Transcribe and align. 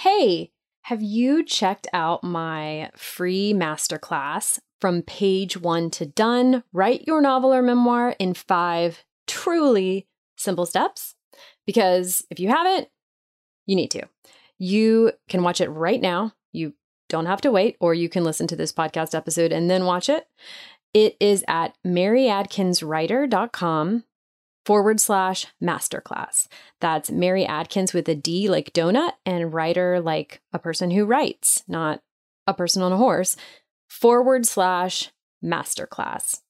Hey, 0.00 0.50
have 0.84 1.02
you 1.02 1.44
checked 1.44 1.86
out 1.92 2.24
my 2.24 2.88
free 2.96 3.52
masterclass 3.52 4.58
from 4.80 5.02
page 5.02 5.58
one 5.58 5.90
to 5.90 6.06
done? 6.06 6.64
Write 6.72 7.06
your 7.06 7.20
novel 7.20 7.52
or 7.52 7.60
memoir 7.60 8.16
in 8.18 8.32
five 8.32 9.04
truly 9.26 10.06
simple 10.38 10.64
steps? 10.64 11.16
Because 11.66 12.24
if 12.30 12.40
you 12.40 12.48
haven't, 12.48 12.88
you 13.66 13.76
need 13.76 13.90
to. 13.90 14.08
You 14.56 15.12
can 15.28 15.42
watch 15.42 15.60
it 15.60 15.68
right 15.68 16.00
now. 16.00 16.32
You 16.50 16.72
don't 17.10 17.26
have 17.26 17.42
to 17.42 17.50
wait, 17.50 17.76
or 17.78 17.92
you 17.92 18.08
can 18.08 18.24
listen 18.24 18.46
to 18.46 18.56
this 18.56 18.72
podcast 18.72 19.14
episode 19.14 19.52
and 19.52 19.68
then 19.68 19.84
watch 19.84 20.08
it. 20.08 20.26
It 20.94 21.14
is 21.20 21.44
at 21.46 21.76
maryadkinswriter.com 21.86 24.04
forward 24.64 25.00
slash 25.00 25.46
masterclass. 25.62 26.46
That's 26.80 27.10
Mary 27.10 27.44
Adkins 27.44 27.92
with 27.92 28.08
a 28.08 28.14
D 28.14 28.48
like 28.48 28.72
donut 28.72 29.12
and 29.24 29.52
writer 29.52 30.00
like 30.00 30.40
a 30.52 30.58
person 30.58 30.90
who 30.90 31.04
writes, 31.04 31.62
not 31.66 32.02
a 32.46 32.54
person 32.54 32.82
on 32.82 32.92
a 32.92 32.96
horse, 32.96 33.36
forward 33.88 34.46
slash 34.46 35.10
masterclass. 35.44 36.40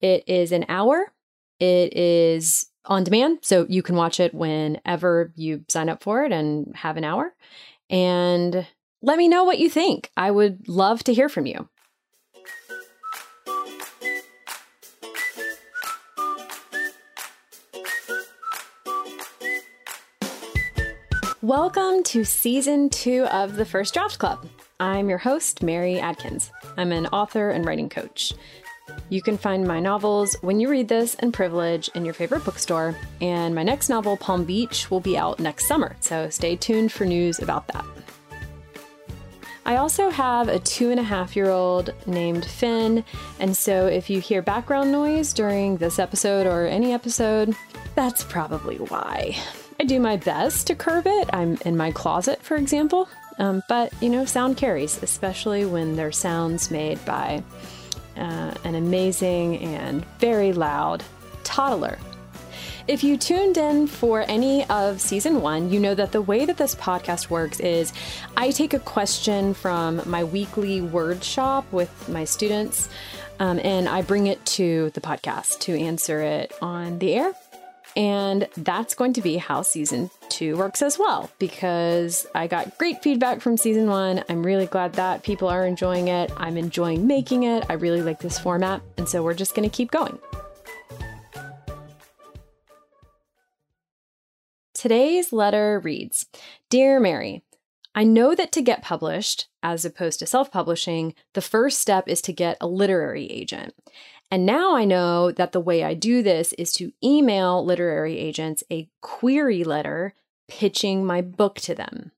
It 0.00 0.24
is 0.26 0.52
an 0.52 0.64
hour. 0.68 1.12
It 1.58 1.96
is 1.96 2.66
on 2.84 3.04
demand, 3.04 3.38
so 3.42 3.66
you 3.68 3.82
can 3.82 3.94
watch 3.94 4.18
it 4.18 4.34
whenever 4.34 5.32
you 5.36 5.64
sign 5.68 5.88
up 5.88 6.02
for 6.02 6.24
it 6.24 6.32
and 6.32 6.74
have 6.74 6.96
an 6.96 7.04
hour. 7.04 7.34
And 7.88 8.66
let 9.02 9.18
me 9.18 9.28
know 9.28 9.44
what 9.44 9.58
you 9.58 9.68
think. 9.68 10.10
I 10.16 10.30
would 10.30 10.68
love 10.68 11.04
to 11.04 11.14
hear 11.14 11.28
from 11.28 11.46
you. 11.46 11.68
Welcome 21.42 22.04
to 22.04 22.22
season 22.22 22.88
two 22.88 23.24
of 23.24 23.56
the 23.56 23.64
First 23.64 23.94
Draft 23.94 24.20
Club. 24.20 24.46
I'm 24.78 25.08
your 25.08 25.18
host, 25.18 25.60
Mary 25.60 25.98
Adkins. 25.98 26.52
I'm 26.76 26.92
an 26.92 27.08
author 27.08 27.50
and 27.50 27.66
writing 27.66 27.88
coach. 27.88 28.32
You 29.08 29.22
can 29.22 29.36
find 29.36 29.66
my 29.66 29.80
novels 29.80 30.36
When 30.42 30.60
You 30.60 30.70
Read 30.70 30.86
This 30.86 31.16
and 31.16 31.34
Privilege 31.34 31.90
in 31.96 32.04
your 32.04 32.14
favorite 32.14 32.44
bookstore, 32.44 32.94
and 33.20 33.56
my 33.56 33.64
next 33.64 33.88
novel, 33.88 34.16
Palm 34.16 34.44
Beach, 34.44 34.88
will 34.88 35.00
be 35.00 35.18
out 35.18 35.40
next 35.40 35.66
summer, 35.66 35.96
so 35.98 36.30
stay 36.30 36.54
tuned 36.54 36.92
for 36.92 37.06
news 37.06 37.40
about 37.40 37.66
that. 37.66 37.84
I 39.66 39.78
also 39.78 40.10
have 40.10 40.46
a 40.46 40.60
two 40.60 40.92
and 40.92 41.00
a 41.00 41.02
half 41.02 41.34
year 41.34 41.50
old 41.50 41.92
named 42.06 42.44
Finn, 42.44 43.04
and 43.40 43.56
so 43.56 43.88
if 43.88 44.08
you 44.08 44.20
hear 44.20 44.42
background 44.42 44.92
noise 44.92 45.32
during 45.32 45.78
this 45.78 45.98
episode 45.98 46.46
or 46.46 46.66
any 46.66 46.92
episode, 46.92 47.56
that's 47.96 48.22
probably 48.22 48.76
why. 48.76 49.36
I 49.80 49.84
do 49.84 49.98
my 50.00 50.16
best 50.16 50.66
to 50.68 50.74
curb 50.74 51.06
it. 51.06 51.30
I'm 51.32 51.58
in 51.64 51.76
my 51.76 51.90
closet, 51.92 52.42
for 52.42 52.56
example. 52.56 53.08
Um, 53.38 53.62
but, 53.68 53.92
you 54.02 54.08
know, 54.08 54.24
sound 54.24 54.56
carries, 54.56 55.02
especially 55.02 55.64
when 55.64 55.96
they're 55.96 56.12
sounds 56.12 56.70
made 56.70 57.02
by 57.04 57.42
uh, 58.16 58.54
an 58.64 58.74
amazing 58.74 59.58
and 59.58 60.04
very 60.18 60.52
loud 60.52 61.02
toddler. 61.44 61.98
If 62.88 63.04
you 63.04 63.16
tuned 63.16 63.56
in 63.56 63.86
for 63.86 64.24
any 64.26 64.64
of 64.66 65.00
season 65.00 65.40
one, 65.40 65.70
you 65.70 65.78
know 65.78 65.94
that 65.94 66.12
the 66.12 66.20
way 66.20 66.44
that 66.44 66.56
this 66.56 66.74
podcast 66.74 67.30
works 67.30 67.60
is 67.60 67.92
I 68.36 68.50
take 68.50 68.74
a 68.74 68.80
question 68.80 69.54
from 69.54 70.02
my 70.04 70.24
weekly 70.24 70.80
word 70.80 71.22
shop 71.22 71.70
with 71.72 72.08
my 72.08 72.24
students 72.24 72.88
um, 73.38 73.60
and 73.62 73.88
I 73.88 74.02
bring 74.02 74.26
it 74.26 74.44
to 74.46 74.90
the 74.90 75.00
podcast 75.00 75.60
to 75.60 75.78
answer 75.78 76.20
it 76.22 76.52
on 76.60 76.98
the 76.98 77.14
air. 77.14 77.34
And 77.94 78.48
that's 78.56 78.94
going 78.94 79.12
to 79.14 79.22
be 79.22 79.36
how 79.36 79.62
season 79.62 80.10
two 80.28 80.56
works 80.56 80.80
as 80.80 80.98
well, 80.98 81.30
because 81.38 82.26
I 82.34 82.46
got 82.46 82.78
great 82.78 83.02
feedback 83.02 83.40
from 83.40 83.56
season 83.56 83.86
one. 83.88 84.24
I'm 84.28 84.42
really 84.42 84.66
glad 84.66 84.94
that 84.94 85.22
people 85.22 85.48
are 85.48 85.66
enjoying 85.66 86.08
it. 86.08 86.32
I'm 86.36 86.56
enjoying 86.56 87.06
making 87.06 87.42
it. 87.42 87.64
I 87.68 87.74
really 87.74 88.02
like 88.02 88.20
this 88.20 88.38
format. 88.38 88.80
And 88.96 89.08
so 89.08 89.22
we're 89.22 89.34
just 89.34 89.54
going 89.54 89.68
to 89.68 89.74
keep 89.74 89.90
going. 89.90 90.18
Today's 94.74 95.32
letter 95.32 95.78
reads 95.78 96.26
Dear 96.70 96.98
Mary, 96.98 97.44
I 97.94 98.04
know 98.04 98.34
that 98.34 98.52
to 98.52 98.62
get 98.62 98.82
published, 98.82 99.48
as 99.62 99.84
opposed 99.84 100.18
to 100.20 100.26
self 100.26 100.50
publishing, 100.50 101.14
the 101.34 101.42
first 101.42 101.78
step 101.78 102.08
is 102.08 102.22
to 102.22 102.32
get 102.32 102.56
a 102.60 102.66
literary 102.66 103.26
agent. 103.26 103.74
And 104.32 104.46
now 104.46 104.74
I 104.74 104.86
know 104.86 105.30
that 105.30 105.52
the 105.52 105.60
way 105.60 105.84
I 105.84 105.92
do 105.92 106.22
this 106.22 106.54
is 106.54 106.72
to 106.72 106.92
email 107.04 107.62
literary 107.62 108.18
agents 108.18 108.64
a 108.72 108.88
query 109.02 109.62
letter 109.62 110.14
pitching 110.48 111.04
my 111.04 111.20
book 111.20 111.56
to 111.56 111.74
them. 111.74 112.12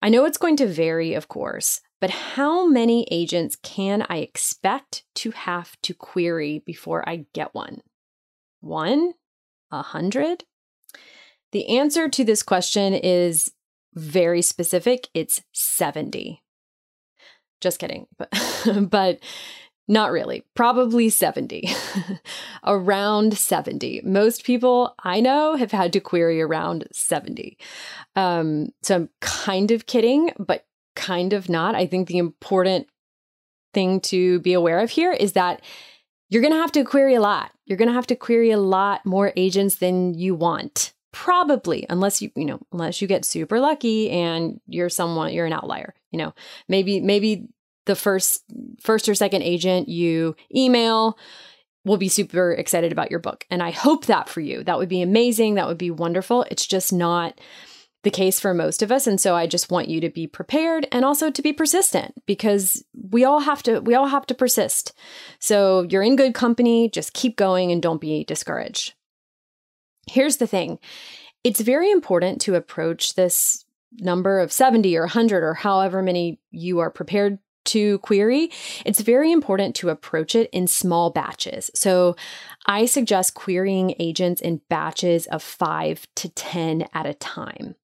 I 0.00 0.08
know 0.08 0.24
it's 0.24 0.38
going 0.38 0.56
to 0.58 0.68
vary, 0.68 1.14
of 1.14 1.26
course, 1.26 1.80
but 2.00 2.10
how 2.10 2.64
many 2.64 3.08
agents 3.10 3.56
can 3.56 4.06
I 4.08 4.18
expect 4.18 5.02
to 5.16 5.32
have 5.32 5.76
to 5.82 5.94
query 5.94 6.62
before 6.64 7.06
I 7.08 7.26
get 7.34 7.56
one? 7.56 7.80
One? 8.60 9.14
A 9.72 9.82
hundred? 9.82 10.44
The 11.50 11.76
answer 11.76 12.08
to 12.08 12.22
this 12.22 12.44
question 12.44 12.94
is 12.94 13.50
very 13.94 14.42
specific. 14.42 15.08
It's 15.12 15.42
70. 15.54 16.40
Just 17.60 17.80
kidding. 17.80 18.06
But, 18.16 18.90
but 18.90 19.18
not 19.90 20.12
really. 20.12 20.44
Probably 20.54 21.10
70. 21.10 21.68
around 22.64 23.36
70. 23.36 24.02
Most 24.04 24.44
people 24.44 24.94
I 25.02 25.20
know 25.20 25.56
have 25.56 25.72
had 25.72 25.92
to 25.94 26.00
query 26.00 26.40
around 26.40 26.86
70. 26.92 27.58
Um, 28.14 28.68
so 28.82 28.94
I'm 28.94 29.08
kind 29.20 29.72
of 29.72 29.86
kidding, 29.86 30.30
but 30.38 30.64
kind 30.94 31.32
of 31.32 31.48
not. 31.48 31.74
I 31.74 31.86
think 31.86 32.06
the 32.06 32.18
important 32.18 32.86
thing 33.74 34.00
to 34.02 34.38
be 34.40 34.52
aware 34.52 34.78
of 34.78 34.90
here 34.90 35.12
is 35.12 35.32
that 35.32 35.60
you're 36.28 36.42
going 36.42 36.54
to 36.54 36.60
have 36.60 36.72
to 36.72 36.84
query 36.84 37.16
a 37.16 37.20
lot. 37.20 37.50
You're 37.66 37.78
going 37.78 37.88
to 37.88 37.94
have 37.94 38.06
to 38.08 38.16
query 38.16 38.52
a 38.52 38.58
lot 38.58 39.04
more 39.04 39.32
agents 39.36 39.76
than 39.76 40.14
you 40.14 40.36
want. 40.36 40.92
Probably, 41.12 41.84
unless 41.90 42.22
you, 42.22 42.30
you 42.36 42.44
know, 42.44 42.60
unless 42.70 43.02
you 43.02 43.08
get 43.08 43.24
super 43.24 43.58
lucky 43.58 44.10
and 44.10 44.60
you're 44.68 44.88
someone, 44.88 45.32
you're 45.32 45.46
an 45.46 45.52
outlier, 45.52 45.92
you 46.12 46.18
know, 46.18 46.32
maybe, 46.68 47.00
maybe 47.00 47.48
the 47.86 47.96
first 47.96 48.44
first 48.80 49.08
or 49.08 49.14
second 49.14 49.42
agent 49.42 49.88
you 49.88 50.36
email 50.54 51.18
will 51.84 51.96
be 51.96 52.08
super 52.08 52.52
excited 52.52 52.92
about 52.92 53.10
your 53.10 53.20
book. 53.20 53.46
And 53.50 53.62
I 53.62 53.70
hope 53.70 54.06
that 54.06 54.28
for 54.28 54.40
you. 54.40 54.62
That 54.64 54.78
would 54.78 54.88
be 54.88 55.02
amazing. 55.02 55.54
That 55.54 55.66
would 55.66 55.78
be 55.78 55.90
wonderful. 55.90 56.44
It's 56.50 56.66
just 56.66 56.92
not 56.92 57.40
the 58.02 58.10
case 58.10 58.40
for 58.40 58.54
most 58.54 58.80
of 58.82 58.90
us 58.90 59.06
and 59.06 59.20
so 59.20 59.36
I 59.36 59.46
just 59.46 59.70
want 59.70 59.90
you 59.90 60.00
to 60.00 60.08
be 60.08 60.26
prepared 60.26 60.86
and 60.90 61.04
also 61.04 61.30
to 61.30 61.42
be 61.42 61.52
persistent 61.52 62.14
because 62.24 62.82
we 62.94 63.24
all 63.24 63.40
have 63.40 63.62
to 63.64 63.80
we 63.80 63.94
all 63.94 64.06
have 64.06 64.26
to 64.26 64.34
persist. 64.34 64.94
So 65.38 65.82
you're 65.82 66.02
in 66.02 66.16
good 66.16 66.34
company, 66.34 66.88
just 66.88 67.12
keep 67.12 67.36
going 67.36 67.72
and 67.72 67.82
don't 67.82 68.00
be 68.00 68.24
discouraged. 68.24 68.94
Here's 70.08 70.38
the 70.38 70.46
thing. 70.46 70.78
It's 71.44 71.60
very 71.60 71.90
important 71.90 72.40
to 72.42 72.54
approach 72.54 73.14
this 73.14 73.64
number 73.98 74.40
of 74.40 74.52
70 74.52 74.96
or 74.96 75.02
100 75.02 75.42
or 75.42 75.54
however 75.54 76.02
many 76.02 76.40
you 76.50 76.78
are 76.78 76.90
prepared 76.90 77.38
to 77.66 77.98
query, 77.98 78.50
it's 78.84 79.00
very 79.00 79.32
important 79.32 79.74
to 79.76 79.88
approach 79.88 80.34
it 80.34 80.48
in 80.52 80.66
small 80.66 81.10
batches. 81.10 81.70
So 81.74 82.16
I 82.66 82.86
suggest 82.86 83.34
querying 83.34 83.94
agents 83.98 84.40
in 84.40 84.60
batches 84.68 85.26
of 85.26 85.42
five 85.42 86.06
to 86.16 86.28
10 86.28 86.86
at 86.94 87.06
a 87.06 87.14
time. 87.14 87.74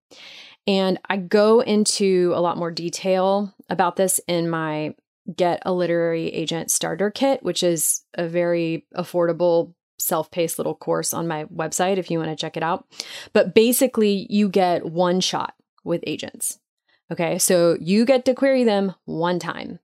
And 0.67 0.99
I 1.09 1.17
go 1.17 1.61
into 1.61 2.33
a 2.35 2.41
lot 2.41 2.59
more 2.59 2.71
detail 2.71 3.55
about 3.71 3.97
this 3.97 4.21
in 4.27 4.51
my 4.51 4.95
Get 5.35 5.61
a 5.67 5.73
Literary 5.73 6.29
Agent 6.29 6.71
Starter 6.71 7.11
Kit, 7.11 7.43
which 7.43 7.65
is 7.65 8.03
a 8.15 8.29
very 8.29 8.87
affordable 8.97 9.75
self 9.99 10.31
paced 10.31 10.59
little 10.59 10.75
course 10.75 11.13
on 11.13 11.27
my 11.27 11.47
website 11.47 11.97
if 11.97 12.11
you 12.11 12.19
want 12.19 12.31
to 12.31 12.37
check 12.37 12.57
it 12.57 12.63
out. 12.63 12.87
But 13.33 13.55
basically, 13.55 14.27
you 14.31 14.49
get 14.49 14.85
one 14.85 15.21
shot 15.21 15.55
with 15.83 16.05
agents. 16.07 16.61
Okay, 17.13 17.39
so 17.39 17.77
you 17.81 18.05
get 18.05 18.25
to 18.25 18.35
query 18.35 18.65
them 18.65 18.95
one 19.05 19.39
time. 19.39 19.79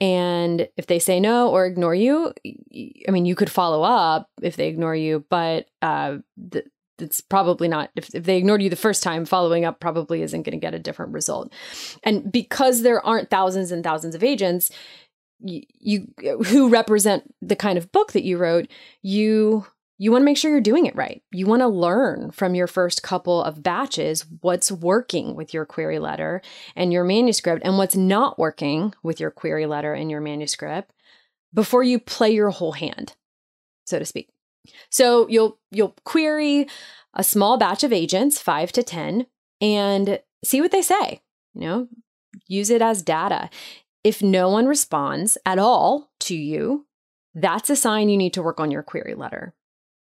And 0.00 0.68
if 0.76 0.86
they 0.86 0.98
say 0.98 1.20
no 1.20 1.50
or 1.50 1.64
ignore 1.64 1.94
you, 1.94 2.32
I 2.44 3.10
mean, 3.10 3.24
you 3.24 3.34
could 3.34 3.50
follow 3.50 3.82
up 3.82 4.30
if 4.42 4.56
they 4.56 4.68
ignore 4.68 4.94
you, 4.94 5.24
but 5.30 5.68
uh, 5.80 6.18
th- 6.50 6.66
it's 6.98 7.20
probably 7.20 7.68
not. 7.68 7.90
If, 7.96 8.14
if 8.14 8.24
they 8.24 8.36
ignored 8.36 8.62
you 8.62 8.70
the 8.70 8.76
first 8.76 9.02
time, 9.02 9.24
following 9.24 9.64
up 9.64 9.80
probably 9.80 10.22
isn't 10.22 10.42
going 10.42 10.58
to 10.58 10.64
get 10.64 10.74
a 10.74 10.78
different 10.78 11.12
result. 11.12 11.52
And 12.02 12.30
because 12.30 12.82
there 12.82 13.04
aren't 13.04 13.30
thousands 13.30 13.72
and 13.72 13.82
thousands 13.82 14.14
of 14.14 14.24
agents, 14.24 14.70
you, 15.40 15.62
you 15.78 16.08
who 16.46 16.68
represent 16.68 17.34
the 17.42 17.56
kind 17.56 17.78
of 17.78 17.92
book 17.92 18.12
that 18.12 18.24
you 18.24 18.38
wrote, 18.38 18.68
you 19.02 19.66
you 19.98 20.12
want 20.12 20.22
to 20.22 20.26
make 20.26 20.36
sure 20.36 20.50
you're 20.50 20.60
doing 20.60 20.86
it 20.86 20.94
right. 20.94 21.22
You 21.32 21.46
want 21.46 21.60
to 21.60 21.68
learn 21.68 22.30
from 22.30 22.54
your 22.54 22.66
first 22.66 23.02
couple 23.02 23.42
of 23.42 23.62
batches 23.62 24.26
what's 24.40 24.70
working 24.70 25.34
with 25.34 25.54
your 25.54 25.64
query 25.64 25.98
letter 25.98 26.42
and 26.74 26.92
your 26.92 27.04
manuscript 27.04 27.62
and 27.64 27.78
what's 27.78 27.96
not 27.96 28.38
working 28.38 28.92
with 29.02 29.20
your 29.20 29.30
query 29.30 29.66
letter 29.66 29.94
and 29.94 30.10
your 30.10 30.20
manuscript 30.20 30.92
before 31.54 31.82
you 31.82 31.98
play 31.98 32.30
your 32.30 32.50
whole 32.50 32.72
hand, 32.72 33.14
so 33.86 33.98
to 33.98 34.04
speak. 34.04 34.28
So 34.90 35.26
you'll 35.28 35.58
you'll 35.70 35.96
query 36.04 36.68
a 37.14 37.24
small 37.24 37.56
batch 37.56 37.82
of 37.82 37.92
agents, 37.92 38.40
5 38.40 38.72
to 38.72 38.82
10, 38.82 39.26
and 39.60 40.20
see 40.44 40.60
what 40.60 40.72
they 40.72 40.82
say. 40.82 41.22
You 41.54 41.60
know, 41.62 41.88
use 42.46 42.68
it 42.68 42.82
as 42.82 43.02
data. 43.02 43.48
If 44.04 44.22
no 44.22 44.50
one 44.50 44.66
responds 44.66 45.38
at 45.46 45.58
all 45.58 46.10
to 46.20 46.36
you, 46.36 46.86
that's 47.34 47.70
a 47.70 47.76
sign 47.76 48.08
you 48.08 48.16
need 48.16 48.34
to 48.34 48.42
work 48.42 48.60
on 48.60 48.70
your 48.70 48.82
query 48.82 49.14
letter. 49.14 49.54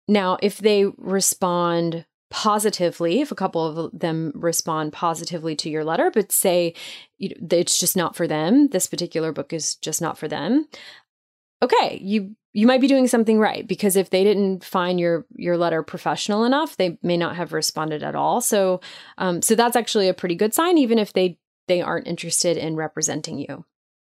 Now, 0.08 0.38
if 0.42 0.58
they 0.58 0.86
respond 0.96 2.06
positively, 2.30 3.20
if 3.20 3.30
a 3.30 3.36
couple 3.36 3.64
of 3.86 3.98
them 3.98 4.32
respond 4.34 4.92
positively 4.92 5.54
to 5.56 5.70
your 5.70 5.84
letter, 5.84 6.10
but 6.10 6.32
say 6.32 6.74
you 7.18 7.30
know, 7.30 7.36
it's 7.50 7.78
just 7.78 7.96
not 7.96 8.16
for 8.16 8.26
them, 8.26 8.68
this 8.68 8.86
particular 8.86 9.32
book 9.32 9.52
is 9.52 9.76
just 9.76 10.00
not 10.00 10.18
for 10.18 10.28
them, 10.28 10.66
okay, 11.62 11.98
you 12.02 12.34
you 12.52 12.66
might 12.66 12.80
be 12.80 12.88
doing 12.88 13.06
something 13.06 13.38
right 13.38 13.68
because 13.68 13.94
if 13.94 14.10
they 14.10 14.24
didn't 14.24 14.64
find 14.64 14.98
your 14.98 15.26
your 15.36 15.56
letter 15.56 15.82
professional 15.82 16.44
enough, 16.44 16.76
they 16.76 16.98
may 17.02 17.16
not 17.16 17.36
have 17.36 17.52
responded 17.52 18.02
at 18.02 18.14
all. 18.14 18.40
So, 18.40 18.80
um, 19.18 19.42
so 19.42 19.54
that's 19.54 19.76
actually 19.76 20.08
a 20.08 20.14
pretty 20.14 20.34
good 20.34 20.54
sign, 20.54 20.78
even 20.78 20.98
if 20.98 21.12
they 21.12 21.38
they 21.66 21.80
aren't 21.82 22.08
interested 22.08 22.56
in 22.56 22.76
representing 22.76 23.38
you. 23.38 23.64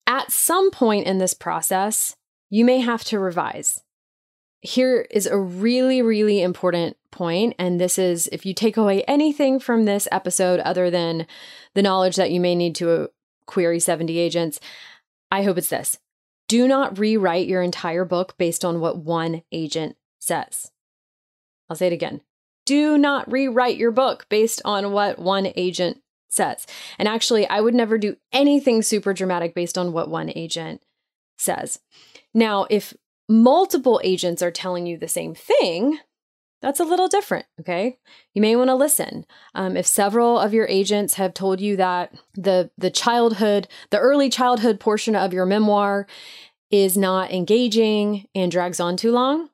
At 0.07 0.31
some 0.31 0.71
point 0.71 1.07
in 1.07 1.18
this 1.18 1.33
process, 1.33 2.15
you 2.50 2.65
may 2.65 2.80
have 2.80 3.03
to 3.06 3.19
revise 3.19 3.81
here 4.65 5.07
is 5.12 5.25
a 5.25 5.38
really, 5.38 6.01
really 6.01 6.41
important 6.41 6.97
point, 7.12 7.56
And 7.57 7.79
this 7.79 7.97
is 7.97 8.27
if 8.33 8.45
you 8.45 8.53
take 8.53 8.75
away 8.75 9.01
anything 9.03 9.57
from 9.57 9.85
this 9.85 10.06
episode 10.12 10.59
other 10.59 10.91
than 10.91 11.25
the 11.73 11.81
knowledge 11.81 12.17
that 12.17 12.29
you 12.29 12.41
may 12.41 12.56
need 12.56 12.75
to 12.75 12.91
uh, 12.91 13.07
query 13.45 13.79
70 13.79 14.17
agents, 14.17 14.59
I 15.31 15.44
hope 15.44 15.57
it's 15.57 15.69
this. 15.69 15.97
Do 16.50 16.67
not 16.67 17.00
rewrite 17.00 17.47
your 17.47 17.62
entire 17.62 18.03
book 18.03 18.38
based 18.38 18.65
on 18.65 18.81
what 18.81 18.97
one 18.97 19.44
agent 19.51 19.95
says. 20.19 20.71
I'll 21.69 21.77
say 21.77 21.88
it 21.88 21.94
again. 21.94 22.19
Do 22.65 22.97
not 22.97 23.31
rewrite 23.31 23.77
your 23.77 23.91
book 23.91 24.27
based 24.27 24.61
on 24.65 24.91
what 24.91 25.18
one 25.18 25.53
agent 25.56 26.01
says. 26.27 26.68
And 27.00 27.07
actually, 27.07 27.47
I 27.47 27.61
would 27.61 27.73
never 27.73 27.97
do 27.97 28.18
anything 28.33 28.81
super 28.81 29.13
dramatic 29.13 29.56
based 29.56 29.77
on 29.77 29.94
what 29.94 30.09
one 30.09 30.31
agent 30.35 30.83
says. 31.38 31.79
Now, 32.33 32.68
if 32.69 32.94
multiple 33.27 34.01
agents 34.04 34.42
are 34.42 34.51
telling 34.51 34.86
you 34.86 34.98
the 34.98 35.07
same 35.07 35.33
thing, 35.33 36.00
that's 36.62 36.80
a 36.80 36.86
little 36.86 37.07
different, 37.07 37.45
okay? 37.60 37.98
You 38.33 38.42
may 38.42 38.56
want 38.56 38.69
to 38.69 38.75
listen. 38.75 39.25
Um, 39.54 39.77
if 39.77 39.86
several 39.86 40.39
of 40.39 40.54
your 40.54 40.68
agents 40.68 41.16
have 41.16 41.33
told 41.33 41.62
you 41.62 41.75
that 41.77 42.16
the 42.33 42.72
the 42.77 42.89
childhood, 42.89 43.68
the 43.92 44.00
early 44.00 44.30
childhood 44.30 44.80
portion 44.80 45.16
of 45.16 45.33
your 45.33 45.45
memoir 45.45 46.07
is 46.72 46.98
not 46.98 47.31
engaging 47.31 48.25
and 48.33 48.51
drags 48.51 48.80
on 48.80 48.98
too 48.98 49.12
long, 49.12 49.50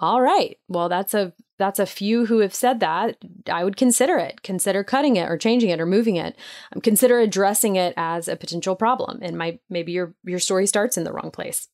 all 0.00 0.20
right. 0.20 0.58
Well, 0.68 0.88
that's 0.88 1.14
a 1.14 1.32
that's 1.58 1.78
a 1.78 1.86
few 1.86 2.26
who 2.26 2.40
have 2.40 2.54
said 2.54 2.80
that. 2.80 3.18
I 3.48 3.62
would 3.62 3.76
consider 3.76 4.16
it. 4.18 4.42
Consider 4.42 4.82
cutting 4.82 5.14
it 5.14 5.30
or 5.30 5.38
changing 5.38 5.70
it 5.70 5.80
or 5.80 5.86
moving 5.86 6.16
it. 6.16 6.36
Um, 6.74 6.80
consider 6.80 7.20
addressing 7.20 7.76
it 7.76 7.94
as 7.96 8.26
a 8.26 8.34
potential 8.34 8.74
problem. 8.74 9.20
And 9.22 9.38
my 9.38 9.60
maybe 9.70 9.92
your 9.92 10.14
your 10.24 10.40
story 10.40 10.66
starts 10.66 10.96
in 10.98 11.04
the 11.04 11.12
wrong 11.12 11.30
place. 11.30 11.68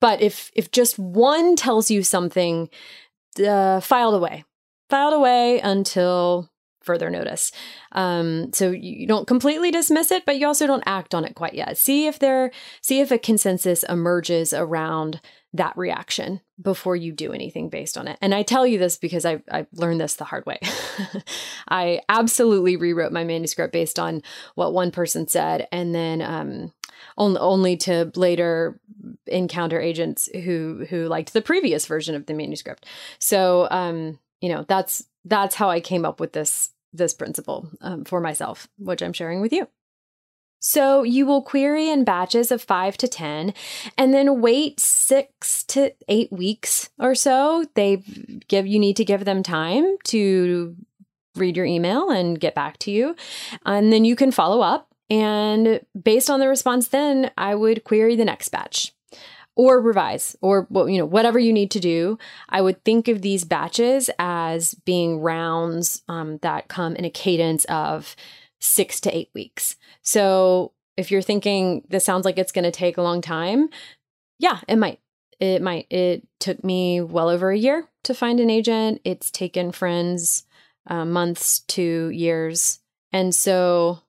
But 0.00 0.20
if 0.20 0.50
if 0.54 0.70
just 0.70 0.98
one 0.98 1.56
tells 1.56 1.90
you 1.90 2.02
something, 2.02 2.68
uh, 3.44 3.80
filed 3.80 4.14
away, 4.14 4.44
filed 4.88 5.14
away 5.14 5.60
until 5.60 6.50
further 6.82 7.10
notice. 7.10 7.52
Um, 7.92 8.50
so 8.54 8.70
you 8.70 9.06
don't 9.06 9.26
completely 9.26 9.70
dismiss 9.70 10.10
it, 10.10 10.24
but 10.24 10.38
you 10.38 10.46
also 10.46 10.66
don't 10.66 10.82
act 10.86 11.14
on 11.14 11.24
it 11.24 11.34
quite 11.34 11.52
yet. 11.52 11.76
See 11.76 12.06
if 12.06 12.18
there, 12.18 12.50
see 12.80 13.00
if 13.00 13.10
a 13.10 13.18
consensus 13.18 13.82
emerges 13.82 14.54
around 14.54 15.20
that 15.54 15.76
reaction 15.76 16.40
before 16.60 16.94
you 16.94 17.12
do 17.12 17.32
anything 17.32 17.68
based 17.68 17.96
on 17.96 18.06
it. 18.06 18.18
And 18.20 18.34
I 18.34 18.42
tell 18.42 18.66
you 18.66 18.78
this 18.78 18.98
because 18.98 19.24
I, 19.24 19.42
I 19.50 19.66
learned 19.72 20.00
this 20.00 20.16
the 20.16 20.24
hard 20.24 20.44
way. 20.44 20.58
I 21.68 22.00
absolutely 22.08 22.76
rewrote 22.76 23.12
my 23.12 23.24
manuscript 23.24 23.72
based 23.72 23.98
on 23.98 24.22
what 24.56 24.74
one 24.74 24.90
person 24.90 25.26
said, 25.26 25.66
and 25.72 25.94
then 25.94 26.20
um, 26.20 26.72
only, 27.16 27.40
only 27.40 27.76
to 27.78 28.12
later 28.14 28.78
encounter 29.26 29.80
agents 29.80 30.28
who 30.44 30.86
who 30.90 31.06
liked 31.06 31.32
the 31.32 31.42
previous 31.42 31.86
version 31.86 32.14
of 32.14 32.26
the 32.26 32.34
manuscript. 32.34 32.84
So 33.18 33.68
um, 33.70 34.18
you 34.40 34.50
know 34.50 34.64
that's 34.68 35.04
that's 35.24 35.54
how 35.54 35.70
I 35.70 35.80
came 35.80 36.04
up 36.04 36.20
with 36.20 36.32
this 36.32 36.70
this 36.92 37.14
principle 37.14 37.70
um, 37.80 38.04
for 38.04 38.20
myself, 38.20 38.68
which 38.78 39.02
I'm 39.02 39.12
sharing 39.12 39.40
with 39.40 39.52
you. 39.52 39.68
So 40.60 41.02
you 41.02 41.26
will 41.26 41.42
query 41.42 41.88
in 41.88 42.04
batches 42.04 42.50
of 42.50 42.62
five 42.62 42.96
to 42.98 43.08
10 43.08 43.54
and 43.96 44.12
then 44.12 44.40
wait 44.40 44.80
six 44.80 45.62
to 45.64 45.92
eight 46.08 46.32
weeks 46.32 46.90
or 46.98 47.14
so. 47.14 47.64
They 47.74 48.02
give, 48.48 48.66
you 48.66 48.78
need 48.78 48.96
to 48.96 49.04
give 49.04 49.24
them 49.24 49.42
time 49.42 49.96
to 50.04 50.76
read 51.36 51.56
your 51.56 51.66
email 51.66 52.10
and 52.10 52.40
get 52.40 52.54
back 52.54 52.78
to 52.80 52.90
you. 52.90 53.14
And 53.64 53.92
then 53.92 54.04
you 54.04 54.16
can 54.16 54.30
follow 54.30 54.60
up. 54.60 54.88
And 55.10 55.80
based 56.00 56.28
on 56.28 56.40
the 56.40 56.48
response, 56.48 56.88
then 56.88 57.30
I 57.38 57.54
would 57.54 57.84
query 57.84 58.16
the 58.16 58.24
next 58.24 58.48
batch 58.48 58.92
or 59.58 59.80
revise 59.80 60.36
or 60.40 60.68
you 60.70 60.96
know 60.98 61.04
whatever 61.04 61.38
you 61.38 61.52
need 61.52 61.70
to 61.72 61.80
do 61.80 62.16
i 62.48 62.60
would 62.62 62.82
think 62.84 63.08
of 63.08 63.22
these 63.22 63.44
batches 63.44 64.08
as 64.18 64.74
being 64.74 65.18
rounds 65.18 66.02
um, 66.08 66.38
that 66.42 66.68
come 66.68 66.94
in 66.94 67.04
a 67.04 67.10
cadence 67.10 67.64
of 67.64 68.14
six 68.60 69.00
to 69.00 69.16
eight 69.16 69.30
weeks 69.34 69.76
so 70.02 70.72
if 70.96 71.10
you're 71.10 71.22
thinking 71.22 71.82
this 71.88 72.04
sounds 72.04 72.24
like 72.24 72.38
it's 72.38 72.52
going 72.52 72.64
to 72.64 72.70
take 72.70 72.96
a 72.96 73.02
long 73.02 73.20
time 73.20 73.68
yeah 74.38 74.60
it 74.68 74.76
might 74.76 75.00
it 75.40 75.62
might 75.62 75.86
it 75.90 76.26
took 76.40 76.62
me 76.64 77.00
well 77.00 77.28
over 77.28 77.50
a 77.50 77.58
year 77.58 77.88
to 78.02 78.14
find 78.14 78.40
an 78.40 78.50
agent 78.50 79.00
it's 79.04 79.30
taken 79.30 79.70
friends 79.70 80.44
uh, 80.88 81.04
months 81.04 81.60
to 81.60 82.08
years 82.10 82.80
and 83.12 83.34
so 83.34 84.00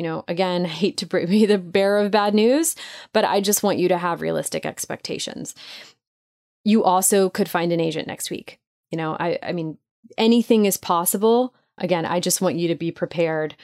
you 0.00 0.06
know, 0.06 0.24
again, 0.28 0.64
I 0.64 0.68
hate 0.68 0.96
to 0.98 1.06
be 1.06 1.44
the 1.44 1.58
bearer 1.58 2.00
of 2.00 2.10
bad 2.10 2.34
news, 2.34 2.74
but 3.12 3.26
I 3.26 3.42
just 3.42 3.62
want 3.62 3.78
you 3.78 3.88
to 3.88 3.98
have 3.98 4.22
realistic 4.22 4.64
expectations. 4.64 5.54
You 6.64 6.82
also 6.84 7.28
could 7.28 7.50
find 7.50 7.70
an 7.70 7.80
agent 7.80 8.08
next 8.08 8.30
week. 8.30 8.60
You 8.90 8.96
know, 8.96 9.14
I, 9.20 9.38
I 9.42 9.52
mean, 9.52 9.76
anything 10.16 10.64
is 10.64 10.78
possible. 10.78 11.54
Again, 11.80 12.06
I 12.06 12.20
just 12.20 12.40
want 12.40 12.56
you 12.56 12.68
to 12.68 12.74
be 12.74 12.92
prepared 12.92 13.56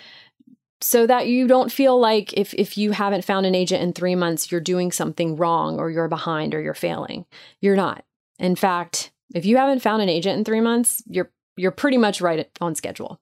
so 0.80 1.06
that 1.06 1.26
you 1.26 1.46
don't 1.46 1.72
feel 1.72 1.98
like 1.98 2.32
if 2.34 2.52
if 2.54 2.76
you 2.76 2.92
haven't 2.92 3.24
found 3.24 3.46
an 3.46 3.54
agent 3.54 3.82
in 3.82 3.92
3 3.92 4.14
months 4.14 4.50
you're 4.50 4.60
doing 4.60 4.92
something 4.92 5.36
wrong 5.36 5.78
or 5.78 5.90
you're 5.90 6.08
behind 6.08 6.54
or 6.54 6.60
you're 6.60 6.74
failing. 6.74 7.24
You're 7.60 7.76
not. 7.76 8.04
In 8.38 8.56
fact, 8.56 9.10
if 9.34 9.46
you 9.46 9.56
haven't 9.56 9.80
found 9.80 10.02
an 10.02 10.08
agent 10.08 10.38
in 10.38 10.44
3 10.44 10.60
months, 10.60 11.02
you're 11.06 11.30
you're 11.56 11.70
pretty 11.70 11.96
much 11.96 12.20
right 12.20 12.48
on 12.60 12.74
schedule. 12.74 13.20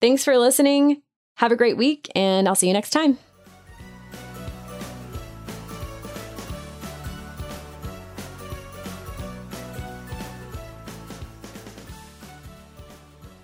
Thanks 0.00 0.24
for 0.24 0.36
listening. 0.38 1.02
Have 1.38 1.50
a 1.50 1.56
great 1.56 1.76
week, 1.76 2.08
and 2.14 2.46
I'll 2.46 2.54
see 2.54 2.68
you 2.68 2.72
next 2.72 2.90
time. 2.90 3.18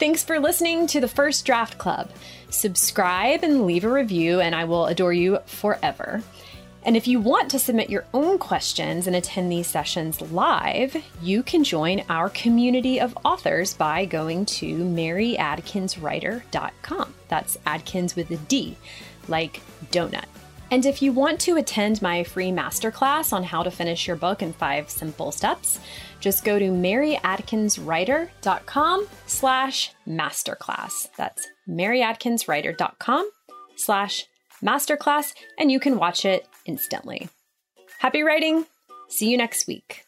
Thanks 0.00 0.24
for 0.24 0.40
listening 0.40 0.86
to 0.86 0.98
the 0.98 1.08
First 1.08 1.44
Draft 1.44 1.76
Club. 1.76 2.10
Subscribe 2.48 3.44
and 3.44 3.66
leave 3.66 3.84
a 3.84 3.92
review, 3.92 4.40
and 4.40 4.54
I 4.54 4.64
will 4.64 4.86
adore 4.86 5.12
you 5.12 5.40
forever. 5.44 6.22
And 6.84 6.96
if 6.96 7.06
you 7.06 7.20
want 7.20 7.50
to 7.50 7.58
submit 7.58 7.90
your 7.90 8.06
own 8.14 8.38
questions 8.38 9.06
and 9.06 9.14
attend 9.14 9.52
these 9.52 9.66
sessions 9.66 10.22
live, 10.22 10.96
you 11.20 11.42
can 11.42 11.64
join 11.64 12.02
our 12.08 12.30
community 12.30 12.98
of 12.98 13.14
authors 13.26 13.74
by 13.74 14.06
going 14.06 14.46
to 14.46 14.78
maryadkinswriter.com. 14.78 17.14
That's 17.28 17.58
Adkins 17.66 18.16
with 18.16 18.30
a 18.30 18.38
D, 18.38 18.78
like 19.28 19.60
donut. 19.92 20.24
And 20.70 20.86
if 20.86 21.02
you 21.02 21.12
want 21.12 21.40
to 21.40 21.56
attend 21.56 22.00
my 22.00 22.22
free 22.22 22.50
masterclass 22.50 23.32
on 23.32 23.42
how 23.42 23.64
to 23.64 23.70
finish 23.70 24.06
your 24.06 24.16
book 24.16 24.42
in 24.42 24.52
five 24.52 24.88
simple 24.88 25.32
steps, 25.32 25.80
just 26.20 26.44
go 26.44 26.58
to 26.58 26.66
maryadkinswriter.com 26.66 29.08
slash 29.26 29.92
masterclass. 30.06 31.08
That's 31.16 31.46
maryadkinswriter.com 31.68 33.30
slash 33.76 34.26
masterclass, 34.62 35.32
and 35.58 35.72
you 35.72 35.80
can 35.80 35.96
watch 35.96 36.24
it 36.24 36.46
instantly. 36.66 37.28
Happy 37.98 38.22
writing! 38.22 38.66
See 39.08 39.30
you 39.30 39.36
next 39.36 39.66
week. 39.66 40.04